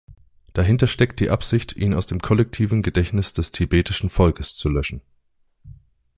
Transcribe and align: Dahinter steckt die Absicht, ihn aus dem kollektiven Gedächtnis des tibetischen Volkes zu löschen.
Dahinter 0.53 0.87
steckt 0.87 1.19
die 1.19 1.29
Absicht, 1.29 1.73
ihn 1.75 1.93
aus 1.93 2.07
dem 2.07 2.21
kollektiven 2.23 2.81
Gedächtnis 2.81 3.33
des 3.33 3.51
tibetischen 3.51 4.09
Volkes 4.09 4.55
zu 4.55 4.67
löschen. 4.67 5.01